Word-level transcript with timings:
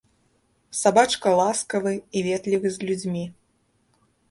Сабачка 0.79 1.29
ласкавы 1.41 1.93
і 2.17 2.25
ветлівы 2.31 2.67
з 2.79 2.91
людзьмі. 2.91 3.25